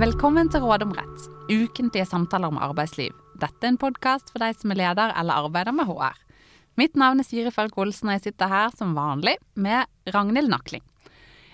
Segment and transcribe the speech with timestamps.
[0.00, 3.12] Velkommen til Råd om rett, ukentlige samtaler om arbeidsliv.
[3.36, 6.14] Dette er en podkast for deg som er leder eller arbeider med HR.
[6.80, 9.84] Mitt navn er Siri Falk Olsen, og jeg sitter her som vanlig med
[10.14, 10.80] Ragnhild Nakling.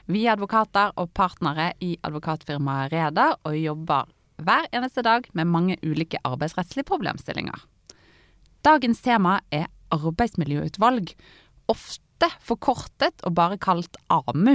[0.06, 4.06] Vi er advokater og partnere i advokatfirmaet Reder, og jobber
[4.38, 7.66] hver eneste dag med mange ulike arbeidsrettslige problemstillinger.
[8.62, 11.10] Dagens tema er arbeidsmiljøutvalg,
[11.74, 14.55] ofte forkortet og bare kalt AMU.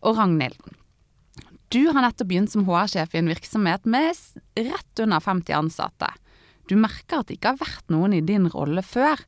[0.00, 0.56] Og Ragnhild,
[1.74, 4.14] du har nettopp begynt som HR-sjef i en virksomhet med
[4.54, 6.10] rett under 50 ansatte.
[6.70, 9.20] Du merker at det ikke har vært noen i din rolle før.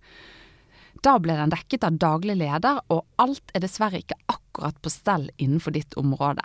[1.02, 5.28] Da ble den dekket av daglig leder, og alt er dessverre ikke akkurat på stell
[5.36, 6.42] innenfor ditt område.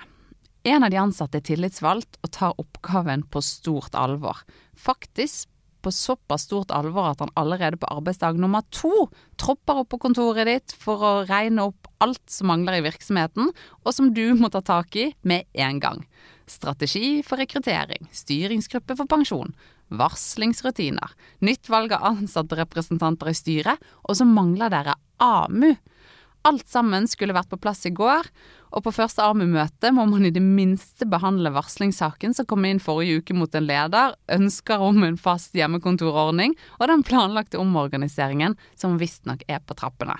[0.63, 4.45] En av de ansatte er tillitsvalgt og tar oppgaven på stort alvor.
[4.79, 5.49] Faktisk
[5.83, 9.07] på såpass stort alvor at han allerede på arbeidsdag nummer to
[9.39, 13.51] tropper opp på kontoret ditt for å regne opp alt som mangler i virksomheten,
[13.83, 16.01] og som du må ta tak i med en gang.
[16.49, 19.53] Strategi for rekruttering, styringsgruppe for pensjon,
[19.93, 21.13] varslingsrutiner,
[21.45, 25.71] nytt valg av ansattrepresentanter i styret, og så mangler dere AMU.
[26.43, 28.27] Alt sammen skulle vært på plass i går,
[28.73, 33.21] og på første AMU-møte må man i det minste behandle varslingssaken som kom inn forrige
[33.21, 39.45] uke mot en leder, ønsker om en fast hjemmekontorordning og den planlagte omorganiseringen som visstnok
[39.47, 40.17] er på trappene.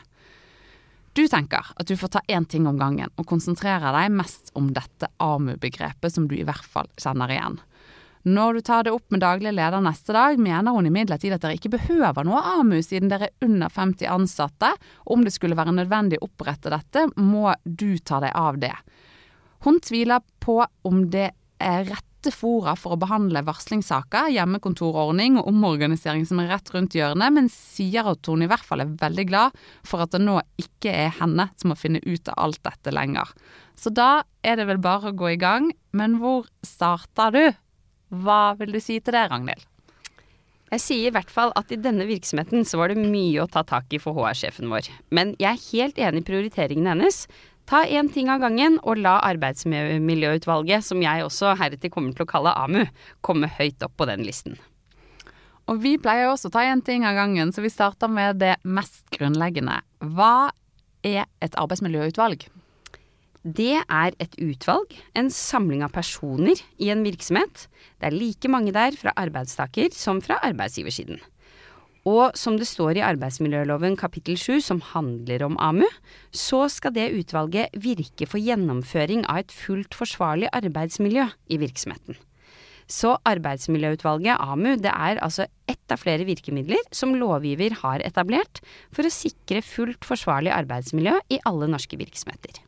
[1.14, 4.72] Du tenker at du får ta én ting om gangen og konsentrere deg mest om
[4.74, 7.60] dette AMU-begrepet som du i hvert fall kjenner igjen.
[8.24, 11.58] Når du tar det opp med daglig leder neste dag, mener hun imidlertid at dere
[11.58, 14.70] ikke behøver noe AMU siden dere er under 50 ansatte.
[15.12, 18.76] Om det skulle være nødvendig å opprette dette, må du ta deg av det.
[19.68, 26.24] Hun tviler på om det er rette fora for å behandle varslingssaker, hjemmekontorordning og omorganisering
[26.28, 29.58] som er rett rundt hjørnet, men sier at hun i hvert fall er veldig glad
[29.88, 33.36] for at det nå ikke er henne som må finne ut av alt dette lenger.
[33.76, 37.44] Så da er det vel bare å gå i gang, men hvor starter du?
[38.14, 39.64] Hva vil du si til det, Ragnhild?
[40.74, 43.62] Jeg sier i hvert fall at i denne virksomheten så var det mye å ta
[43.66, 44.90] tak i for HR-sjefen vår.
[45.14, 47.28] Men jeg er helt enig i prioriteringen hennes.
[47.70, 52.32] Ta én ting av gangen, og la arbeidsmiljøutvalget, som jeg også heretter kommer til å
[52.34, 52.82] kalle AMU,
[53.22, 54.58] komme høyt opp på den listen.
[55.70, 58.58] Og vi pleier også å ta én ting av gangen, så vi starter med det
[58.66, 59.78] mest grunnleggende.
[60.18, 60.52] Hva
[61.06, 62.50] er et arbeidsmiljøutvalg?
[63.44, 67.66] Det er et utvalg, en samling av personer i en virksomhet.
[68.00, 71.20] Det er like mange der fra arbeidstaker som fra arbeidsgiversiden.
[72.08, 75.88] Og som det står i arbeidsmiljøloven kapittel 7, som handler om AMU,
[76.32, 82.16] så skal det utvalget virke for gjennomføring av et fullt forsvarlig arbeidsmiljø i virksomheten.
[82.88, 89.04] Så arbeidsmiljøutvalget, AMU, det er altså ett av flere virkemidler som lovgiver har etablert for
[89.04, 92.64] å sikre fullt forsvarlig arbeidsmiljø i alle norske virksomheter.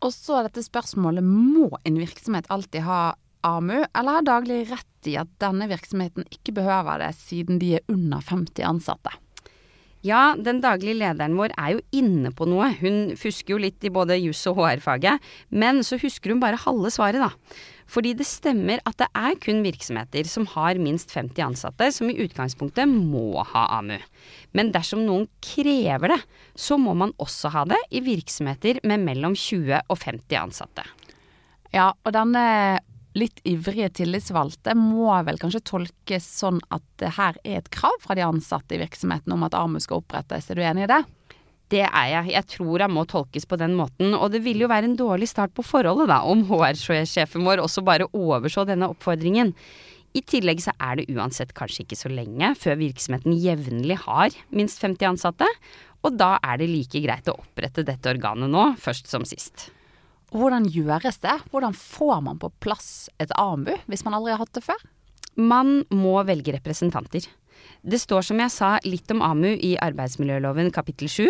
[0.00, 3.00] Og så er dette spørsmålet må en virksomhet alltid ha
[3.46, 7.92] AMU, eller har daglig rett i at denne virksomheten ikke behøver det, siden de er
[7.92, 9.12] under 50 ansatte?
[10.04, 12.70] Ja, den daglige lederen vår er jo inne på noe.
[12.80, 15.20] Hun fusker jo litt i både juss og HR-faget,
[15.52, 17.34] men så husker hun bare halve svaret, da.
[17.90, 22.18] Fordi det stemmer at det er kun virksomheter som har minst 50 ansatte, som i
[22.22, 23.96] utgangspunktet må ha AMU.
[24.54, 26.20] Men dersom noen krever det,
[26.54, 30.86] så må man også ha det i virksomheter med mellom 20 og 50 ansatte.
[31.74, 32.44] Ja, og denne
[33.18, 38.14] litt ivrige tillitsvalgte må vel kanskje tolkes sånn at det her er et krav fra
[38.14, 40.46] de ansatte i virksomheten om at AMU skal opprettes.
[40.50, 41.02] Er du enig i det?
[41.70, 42.32] Det er jeg.
[42.34, 44.16] Jeg tror jeg må tolkes på den måten.
[44.16, 47.84] Og det vil jo være en dårlig start på forholdet, da, om HR-sjefen vår også
[47.86, 49.54] bare overså denne oppfordringen.
[50.10, 54.82] I tillegg så er det uansett kanskje ikke så lenge før virksomheten jevnlig har minst
[54.82, 55.46] 50 ansatte,
[56.02, 59.68] og da er det like greit å opprette dette organet nå, først som sist.
[60.34, 61.36] Hvordan gjøres det?
[61.52, 64.82] Hvordan får man på plass et AMU hvis man aldri har hatt det før?
[65.38, 67.28] Man må velge representanter.
[67.80, 71.28] Det står som jeg sa litt om AMU i arbeidsmiljøloven kapittel 7,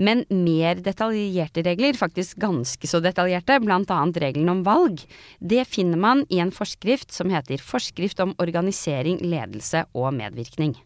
[0.00, 4.00] men mer detaljerte regler, faktisk ganske så detaljerte, bl.a.
[4.24, 5.02] regelen om valg,
[5.40, 10.78] det finner man i en forskrift som heter Forskrift om organisering, ledelse og medvirkning.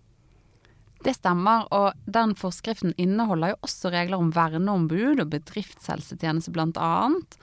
[1.05, 7.37] Det stemmer, og den forskriften inneholder jo også regler om verneombud og bedriftshelsetjeneste annet.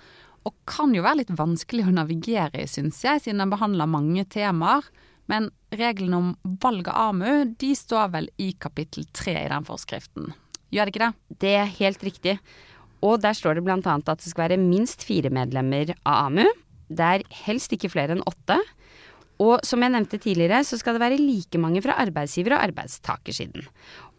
[0.50, 4.26] Og kan jo være litt vanskelig å navigere i, syns jeg, siden den behandler mange
[4.26, 4.88] temaer.
[5.32, 6.32] Men reglene om
[6.64, 10.34] valg av AMU, de står vel i kapittel tre i den forskriften.
[10.72, 11.38] Gjør det ikke det?
[11.44, 12.36] Det er helt riktig.
[13.02, 16.46] Og der står det annet at det skal være minst fire medlemmer av AMU.
[16.92, 18.60] Det er helst ikke flere enn åtte.
[19.42, 23.66] Og som jeg nevnte tidligere, så skal det være like mange fra arbeidsgiver- og arbeidstakersiden.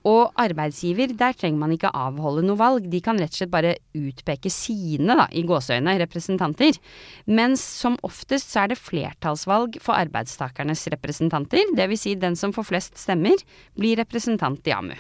[0.09, 2.89] Og arbeidsgiver, der trenger man ikke avholde noe valg.
[2.91, 6.79] De kan rett og slett bare utpeke sine, da, i gåseøyne, representanter.
[7.31, 11.71] Mens som oftest så er det flertallsvalg for arbeidstakernes representanter.
[11.79, 12.03] Dvs.
[12.03, 13.39] Si den som får flest stemmer,
[13.79, 14.97] blir representant i AMU.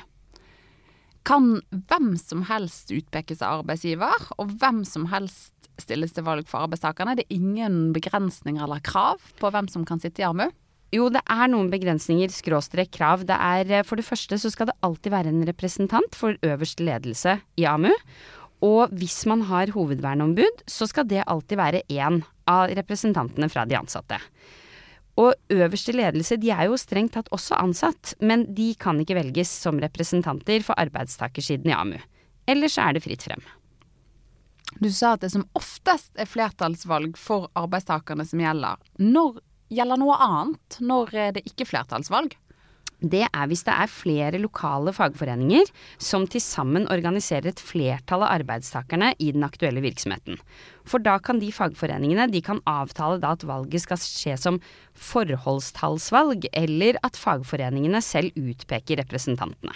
[1.27, 5.53] Kan hvem som helst utpekes av arbeidsgiver, og hvem som helst
[5.83, 7.17] stilles til valg for arbeidstakerne?
[7.19, 10.51] Det er ingen begrensninger eller krav på hvem som kan sitte i AMU?
[10.93, 13.25] Jo, det er noen begrensninger, skråstrek krav.
[13.29, 16.85] Det er eh, for det første så skal det alltid være en representant for øverste
[16.85, 17.95] ledelse i AMU.
[18.63, 23.79] Og hvis man har hovedverneombud, så skal det alltid være én av representantene fra de
[23.79, 24.21] ansatte.
[25.21, 29.51] Og øverste ledelse, de er jo strengt tatt også ansatt, men de kan ikke velges
[29.65, 31.99] som representanter for arbeidstakersiden i AMU.
[32.49, 33.43] Ellers er det fritt frem.
[34.81, 38.81] Du sa at det som oftest er flertallsvalg for arbeidstakerne som gjelder.
[39.01, 39.41] Når
[39.73, 42.37] gjelder noe annet når det ikke er flertallsvalg?
[43.03, 45.67] Det er hvis det er flere lokale fagforeninger
[45.99, 50.39] som til sammen organiserer et flertall av arbeidstakerne i den aktuelle virksomheten.
[50.87, 54.61] For da kan de fagforeningene de kan avtale at valget skal skje som
[54.95, 59.75] forholdstallsvalg, eller at fagforeningene selv utpeker representantene.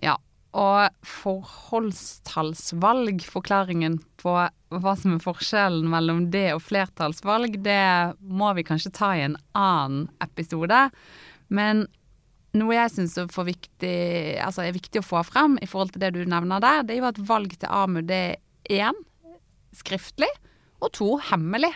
[0.00, 0.16] Ja,
[0.56, 8.64] og forholdstallsvalg, forklaringen på hva som er forskjellen mellom det og flertallsvalg, det må vi
[8.66, 10.90] kanskje ta i en annen episode.
[11.54, 11.86] Men
[12.58, 16.62] noe jeg syns altså er viktig å få frem i forhold til det du nevner
[16.62, 18.22] der, det er jo at valg til AMU det
[18.70, 18.98] er én
[19.76, 20.30] skriftlig
[20.82, 21.70] og to hemmelig.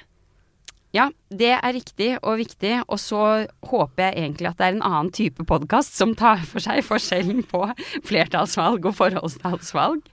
[0.95, 2.77] Ja, det er riktig og viktig.
[2.87, 3.23] Og så
[3.67, 7.43] håper jeg egentlig at det er en annen type podkast som tar for seg forskjellen
[7.51, 7.67] på
[8.07, 10.05] flertallsvalg og forholdstallsvalg.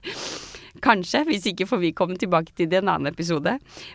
[0.82, 3.52] Kanskje, hvis ikke får vi komme tilbake til det i en annen episode.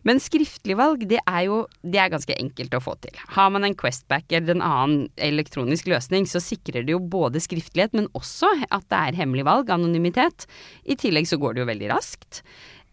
[0.07, 3.19] Men skriftlig valg, det er jo det er ganske enkelt å få til.
[3.35, 7.97] Har man en Questback eller en annen elektronisk løsning, så sikrer det jo både skriftlighet,
[7.97, 10.47] men også at det er hemmelig valg, anonymitet.
[10.87, 12.43] I tillegg så går det jo veldig raskt.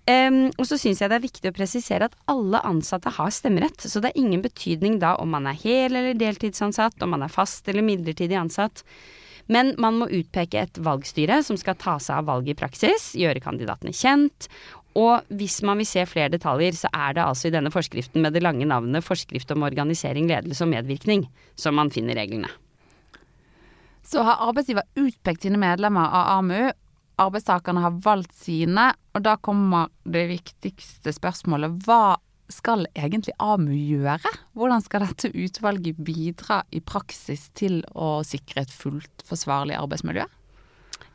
[0.04, 3.80] Um, og så syns jeg det er viktig å presisere at alle ansatte har stemmerett,
[3.80, 7.32] så det er ingen betydning da om man er hel- eller deltidsansatt, om man er
[7.32, 8.84] fast eller midlertidig ansatt.
[9.48, 13.42] Men man må utpeke et valgstyre som skal ta seg av valget i praksis, gjøre
[13.44, 14.48] kandidatene kjent.
[14.94, 18.36] Og hvis man vil se flere detaljer, så er det altså i denne forskriften med
[18.36, 21.26] det lange navnet Forskrift om organisering, ledelse og medvirkning
[21.58, 22.52] som man finner reglene.
[24.04, 26.70] Så har arbeidsgiver utpekt sine medlemmer av AMU,
[27.20, 31.84] arbeidstakerne har valgt sine, og da kommer det viktigste spørsmålet.
[31.87, 32.16] Hva
[32.52, 34.32] skal egentlig AMU gjøre?
[34.56, 40.26] Hvordan skal dette utvalget bidra i praksis til å sikre et fullt forsvarlig arbeidsmiljø?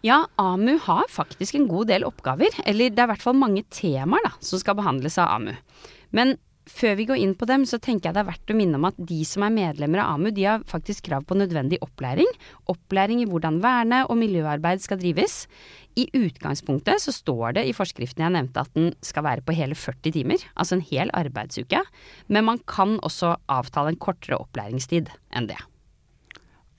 [0.05, 3.65] Ja, AMU har faktisk en god del oppgaver, eller det er i hvert fall mange
[3.73, 5.57] temaer da, som skal behandles av AMU.
[6.15, 6.37] Men
[6.69, 8.87] før vi går inn på dem, så tenker jeg det er verdt å minne om
[8.87, 12.29] at de som er medlemmer av AMU, de har faktisk krav på nødvendig opplæring.
[12.71, 15.41] Opplæring i hvordan verne- og miljøarbeid skal drives.
[15.99, 19.75] I utgangspunktet så står det i forskriften jeg nevnte at den skal være på hele
[19.75, 21.81] 40 timer, altså en hel arbeidsuke.
[22.31, 25.59] Men man kan også avtale en kortere opplæringstid enn det.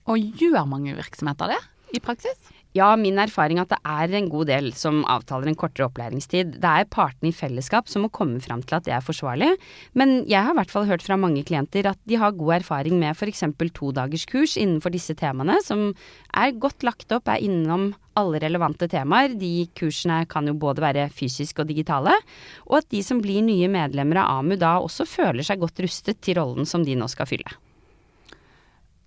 [0.09, 1.61] Og gjør mange virksomheter det
[1.97, 2.39] i praksis?
[2.71, 6.53] Ja, min erfaring er at det er en god del som avtaler en kortere opplæringstid.
[6.63, 9.49] Det er partene i fellesskap som må komme fram til at det er forsvarlig.
[9.99, 12.95] Men jeg har i hvert fall hørt fra mange klienter at de har god erfaring
[13.01, 13.43] med f.eks.
[13.75, 15.89] todagerskurs innenfor disse temaene, som
[16.31, 17.91] er godt lagt opp, er innom
[18.21, 19.35] alle relevante temaer.
[19.35, 22.15] De kursene kan jo både være fysiske og digitale.
[22.69, 26.23] Og at de som blir nye medlemmer av AMU da også føler seg godt rustet
[26.23, 27.51] til rollen som de nå skal fylle.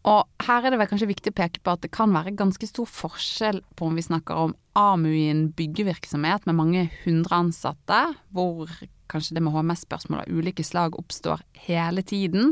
[0.03, 2.67] Og her er det vel kanskje viktig å peke på at det kan være ganske
[2.67, 7.99] stor forskjell på om vi snakker om AMU i en byggevirksomhet med mange hundre ansatte,
[8.35, 8.71] hvor
[9.11, 12.51] kanskje det med HMS-spørsmål av ulike slag oppstår hele tiden,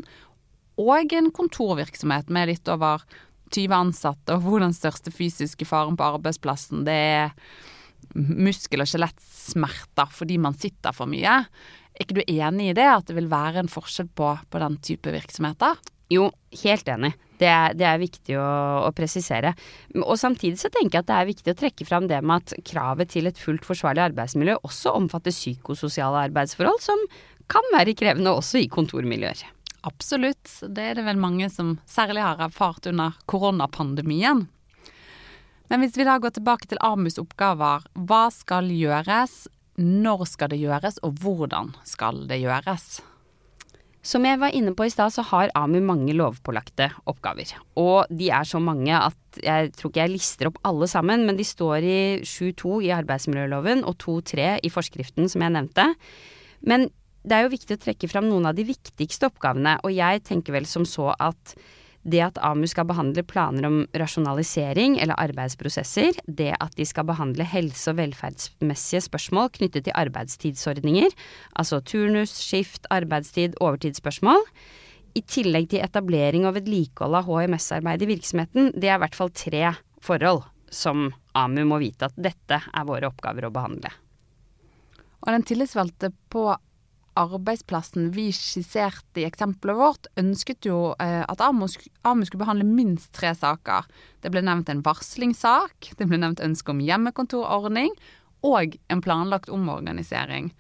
[0.80, 3.04] og en kontorvirksomhet med litt over
[3.52, 7.34] 20 ansatte, og hvor den største fysiske faren på arbeidsplassen det er
[8.16, 11.42] muskel- og skjelettsmerter fordi man sitter for mye.
[11.92, 14.80] Er ikke du enig i det, at det vil være en forskjell på, på den
[14.84, 15.76] type virksomheter?
[16.12, 16.30] Jo,
[16.64, 17.14] helt enig.
[17.42, 18.50] Det er, det er viktig å,
[18.86, 19.56] å, presisere.
[20.04, 22.68] Og samtidig så tenker jeg at det er viktig å trekke fram det med at
[22.68, 27.02] kravet til et fullt forsvarlig arbeidsmiljø også omfatter psykososiale arbeidsforhold, som
[27.52, 29.42] kan være krevende også i kontormiljøer.
[29.90, 30.46] Absolutt.
[30.70, 34.46] Det er det vel mange som særlig har erfart under koronapandemien.
[35.72, 39.48] Men hvis vi da går tilbake til AMUs oppgaver, hva skal gjøres,
[39.82, 43.00] når skal det gjøres, og hvordan skal det gjøres?
[44.02, 47.54] Som jeg var inne på i stad, så har AMU mange lovpålagte oppgaver.
[47.78, 51.38] Og de er så mange at jeg tror ikke jeg lister opp alle sammen, men
[51.38, 55.86] de står i 7.2 i arbeidsmiljøloven og 2.3 i forskriften som jeg nevnte.
[56.66, 56.90] Men
[57.22, 60.58] det er jo viktig å trekke fram noen av de viktigste oppgavene, og jeg tenker
[60.58, 61.56] vel som så at
[62.02, 67.46] Det at AMU skal behandle planer om rasjonalisering eller arbeidsprosesser, det at de skal behandle
[67.46, 71.14] helse- og velferdsmessige spørsmål knyttet til arbeidstidsordninger,
[71.54, 74.42] altså turnus, skift, arbeidstid, overtidsspørsmål,
[75.14, 79.34] i tillegg til etablering og vedlikehold av HMS-arbeid i virksomheten, det er i hvert fall
[79.36, 83.92] tre forhold som AMU må vite at dette er våre oppgaver å behandle.
[85.22, 86.48] Og den tillitsvalgte på
[87.20, 93.34] arbeidsplassen vi skisserte i eksempelet vårt, ønsket jo eh, at AMU, skulle behandle minst tre
[93.36, 93.88] saker.
[94.24, 97.96] Det ble nevnt en varslingssak, det ble nevnt ønske om hjemmekontorordning
[98.48, 100.52] og en planlagt omorganisering.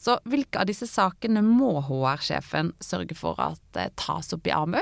[0.00, 4.80] Så hvilke av disse sakene må HR-sjefen sørge for at det tas opp i AMU?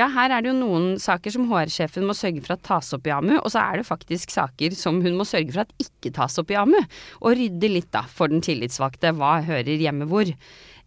[0.00, 3.06] Ja, her er det jo noen saker som HR-sjefen må sørge for at tas opp
[3.08, 6.14] i AMU, og så er det faktisk saker som hun må sørge for at ikke
[6.16, 6.78] tas opp i AMU.
[7.20, 9.12] Og rydde litt, da, for den tillitsvalgte.
[9.18, 10.32] Hva hører hjemme hvor?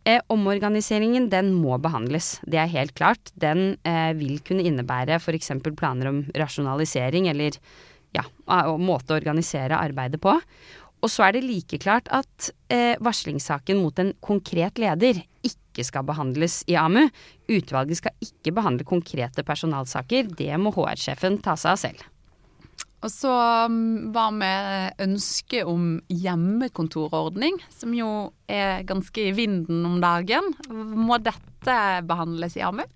[0.06, 3.30] Eh, omorganiseringen den må behandles, det er helt klart.
[3.42, 5.54] Den eh, vil kunne innebære f.eks.
[5.78, 7.58] planer om rasjonalisering eller
[8.16, 8.26] ja,
[8.80, 10.38] måte å organisere arbeidet på.
[11.06, 15.22] Og så er det like klart at eh, varslingssaken mot en konkret leder
[15.76, 17.10] ikke skal behandles i AMU.
[17.52, 20.32] Utvalget skal ikke behandle konkrete personalsaker.
[20.32, 22.06] Det må HR-sjefen ta seg av selv.
[23.06, 23.32] Og så
[23.70, 30.56] mm, hva med ønsket om hjemmekontorordning, som jo er ganske i vinden om dagen.
[30.72, 31.78] Må dette
[32.08, 32.88] behandles i AMU?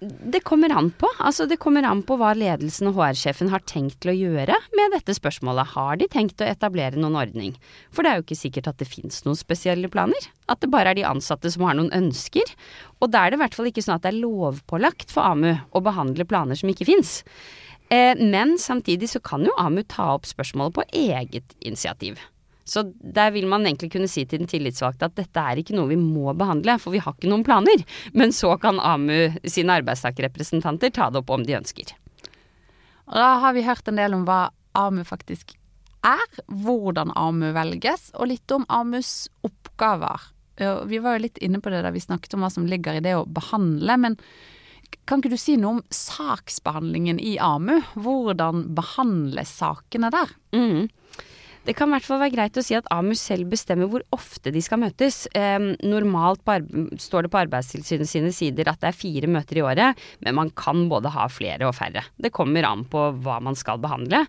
[0.00, 1.08] Det kommer an på.
[1.24, 4.92] Altså, det kommer an på hva ledelsen og HR-sjefen har tenkt til å gjøre med
[4.92, 5.72] dette spørsmålet.
[5.72, 7.54] Har de tenkt å etablere noen ordning?
[7.94, 10.28] For det er jo ikke sikkert at det fins noen spesielle planer.
[10.52, 12.52] At det bare er de ansatte som har noen ønsker.
[13.00, 15.54] Og da er det i hvert fall ikke sånn at det er lovpålagt for AMU
[15.72, 17.22] å behandle planer som ikke fins.
[17.88, 22.20] Eh, men samtidig så kan jo AMU ta opp spørsmålet på eget initiativ.
[22.66, 25.92] Så der vil man egentlig kunne si til den tillitsvalgte at dette er ikke noe
[25.92, 27.84] vi må behandle, for vi har ikke noen planer.
[28.12, 31.94] Men så kan AMU sine arbeidstakerrepresentanter ta det opp om de ønsker.
[33.06, 35.54] Og da har vi hørt en del om hva AMU faktisk
[36.06, 40.26] er, hvordan AMU velges, og litt om AMUs oppgaver.
[40.58, 43.04] Vi var jo litt inne på det da vi snakket om hva som ligger i
[43.04, 44.18] det å behandle, men
[45.06, 47.78] kan ikke du si noe om saksbehandlingen i AMU?
[47.94, 50.34] Hvordan behandles sakene der?
[50.54, 50.86] Mm.
[51.66, 54.52] Det kan i hvert fall være greit å si at AMU selv bestemmer hvor ofte
[54.54, 55.24] de skal møtes.
[55.34, 56.44] Eh, normalt
[57.02, 60.52] står det på Arbeidstilsynet sine sider at det er fire møter i året, men man
[60.54, 62.04] kan både ha flere og færre.
[62.22, 64.22] Det kommer an på hva man skal behandle.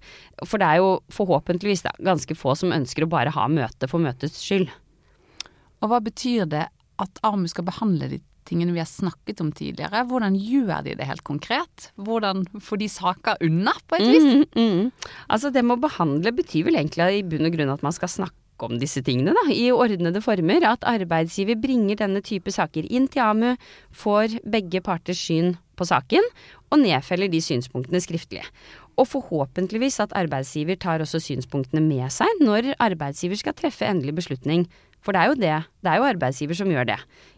[0.47, 4.01] For det er jo forhåpentligvis da, ganske få som ønsker å bare ha møte for
[4.01, 4.73] møtets skyld.
[5.85, 6.65] Og hva betyr det
[6.97, 10.05] at AMU skal behandle de tingene vi har snakket om tidligere.
[10.09, 11.91] Hvordan gjør de det helt konkret?
[11.99, 14.27] Hvordan får de saker unna, på et vis?
[14.27, 15.13] Mm, mm.
[15.27, 18.11] Altså det med å behandle betyr vel egentlig i bunn og grunn at man skal
[18.11, 18.35] snakke
[18.65, 20.65] om disse tingene, da, i ordnede former.
[20.65, 23.53] At arbeidsgiver bringer denne type saker inn til AMU,
[23.93, 26.25] får begge parters syn på saken,
[26.71, 28.41] og nedfeller de synspunktene skriftlig.
[28.97, 34.65] Og forhåpentligvis at arbeidsgiver tar også synspunktene med seg når arbeidsgiver skal treffe endelig beslutning
[35.07, 36.97] for det er jo det, det er jo arbeidsgiver som gjør det.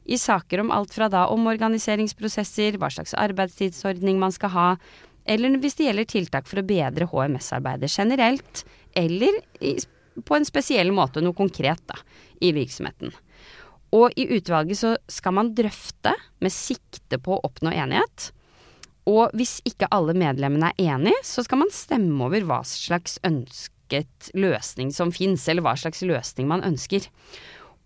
[0.10, 4.68] I saker om alt fra da omorganiseringsprosesser, hva slags arbeidstidsordning man skal ha,
[5.30, 8.64] eller hvis det gjelder tiltak for å bedre HMS-arbeidet generelt,
[8.98, 9.76] eller i,
[10.26, 12.00] på en spesiell måte, noe konkret, da,
[12.42, 13.14] i virksomheten.
[13.96, 18.32] Og i utvalget så skal man drøfte med sikte på å oppnå enighet.
[19.10, 24.30] Og hvis ikke alle medlemmene er enig, så skal man stemme over hva slags ønsket
[24.38, 27.08] løsning som fins, eller hva slags løsning man ønsker.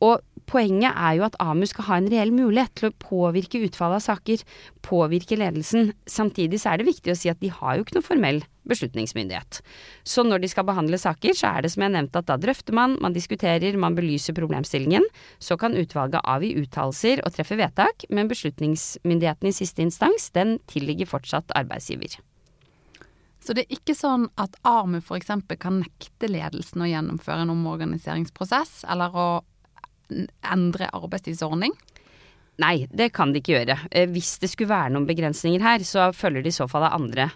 [0.03, 4.01] Og poenget er jo at AMU skal ha en reell mulighet til å påvirke utfallet
[4.01, 4.41] av saker,
[4.85, 5.93] påvirke ledelsen.
[6.09, 9.61] Samtidig så er det viktig å si at de har jo ikke noe formell beslutningsmyndighet.
[10.07, 12.75] Så når de skal behandle saker, så er det som jeg nevnte at da drøfter
[12.75, 15.07] man, man diskuterer, man belyser problemstillingen.
[15.39, 21.11] Så kan utvalget avgi uttalelser og treffe vedtak, men beslutningsmyndigheten i siste instans, den tilligger
[21.11, 22.19] fortsatt arbeidsgiver.
[23.43, 25.33] Så det er ikke sånn at AMU f.eks.
[25.59, 29.27] kan nekte ledelsen å gjennomføre en omorganiseringsprosess, eller å
[30.09, 31.73] endre arbeidstidsordning?
[32.61, 33.77] Nei, det kan de ikke gjøre.
[33.89, 36.99] Eh, hvis det skulle være noen begrensninger her, så følger de i så fall av
[36.99, 37.31] andre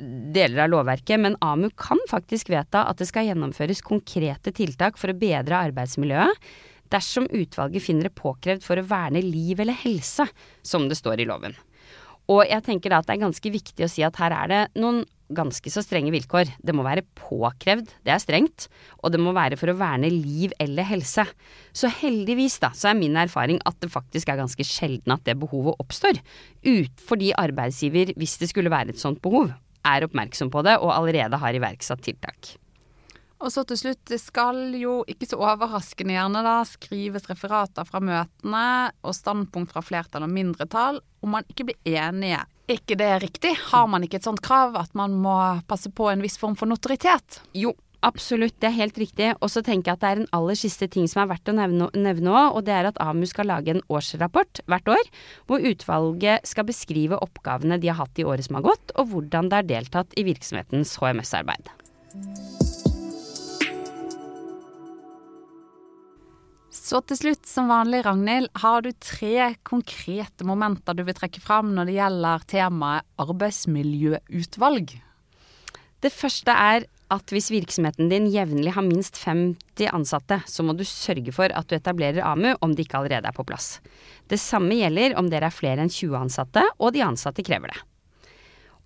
[0.00, 5.12] deler av lovverket, men AMU kan faktisk vedta at det skal gjennomføres konkrete tiltak for
[5.12, 6.52] å bedre arbeidsmiljøet
[6.90, 10.26] dersom utvalget finner det påkrevd for å verne liv eller helse,
[10.62, 11.54] som det står i loven.
[12.30, 14.60] Og jeg tenker da at det er ganske viktig å si at her er det
[14.78, 15.02] noen
[15.34, 16.50] ganske så strenge vilkår.
[16.58, 18.66] Det må være påkrevd, det er strengt,
[18.98, 21.24] og det må være for å verne liv eller helse.
[21.76, 25.38] Så heldigvis, da, så er min erfaring at det faktisk er ganske sjelden at det
[25.40, 26.18] behovet oppstår.
[26.66, 29.52] Ut fordi arbeidsgiver, hvis det skulle være et sånt behov,
[29.86, 32.56] er oppmerksom på det og allerede har iverksatt tiltak.
[33.40, 38.02] Og så til slutt, det skal jo ikke så overraskende gjerne da skrives referater fra
[38.04, 38.64] møtene
[39.00, 43.54] og standpunkt fra flertall og mindretall om man ikke blir enige ikke det er riktig?
[43.72, 45.36] Har man ikke et sånt krav at man må
[45.70, 47.40] passe på en viss form for notoritet?
[47.56, 47.72] Jo,
[48.06, 49.32] absolutt, det er helt riktig.
[49.40, 51.56] Og så tenker jeg at det er en aller siste ting som er verdt å
[51.56, 55.12] nevne òg, og det er at AMU skal lage en årsrapport hvert år,
[55.50, 59.50] hvor utvalget skal beskrive oppgavene de har hatt i året som har gått, og hvordan
[59.50, 61.74] det er deltatt i virksomhetens HMS-arbeid.
[66.70, 71.72] Så til slutt, som vanlig, Ragnhild, har du tre konkrete momenter du vil trekke fram
[71.74, 74.94] når det gjelder temaet arbeidsmiljøutvalg?
[76.00, 80.86] Det første er at hvis virksomheten din jevnlig har minst 50 ansatte, så må du
[80.86, 83.80] sørge for at du etablerer AMU om det ikke allerede er på plass.
[84.30, 87.82] Det samme gjelder om dere er flere enn 20 ansatte og de ansatte krever det.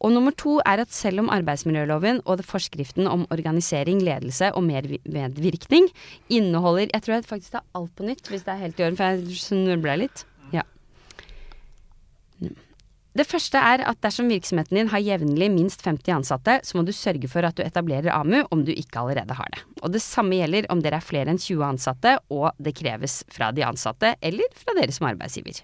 [0.02, 5.88] Og nummer to er at selv om arbeidsmiljøloven og forskriften om organisering, ledelse og medvirkning
[6.28, 8.96] inneholder Jeg tror jeg faktisk tar alt på nytt, hvis det er helt i orden,
[8.96, 10.24] for jeg snubla litt.
[10.52, 10.64] Ja.
[13.14, 16.90] Det første er at dersom virksomheten din har jevnlig minst 50 ansatte, så må du
[16.90, 19.62] sørge for at du etablerer AMU om du ikke allerede har det.
[19.82, 23.52] Og det samme gjelder om dere er flere enn 20 ansatte og det kreves fra
[23.54, 25.62] de ansatte eller fra dere som arbeidsgiver.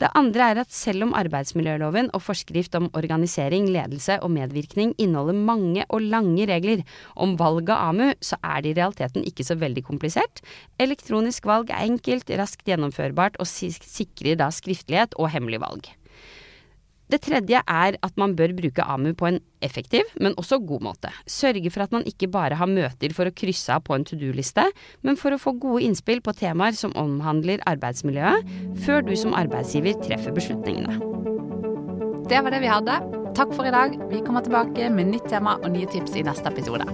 [0.00, 5.36] Det andre er at selv om arbeidsmiljøloven og forskrift om organisering, ledelse og medvirkning inneholder
[5.36, 6.86] mange og lange regler
[7.20, 10.40] om valg av AMU, så er det i realiteten ikke så veldig komplisert.
[10.80, 15.92] Elektronisk valg er enkelt, raskt gjennomførbart og sikrer da skriftlighet og hemmelig valg.
[17.10, 21.10] Det tredje er at man bør bruke AMU på en effektiv, men også god måte.
[21.26, 24.18] Sørge for at man ikke bare har møter for å krysse av på en to
[24.20, 24.68] do-liste,
[25.02, 28.46] men for å få gode innspill på temaer som omhandler arbeidsmiljøet,
[28.86, 31.00] før du som arbeidsgiver treffer beslutningene.
[32.30, 33.00] Det var det vi hadde.
[33.34, 33.98] Takk for i dag.
[34.10, 36.86] Vi kommer tilbake med nytt tema og nye tips i neste episode.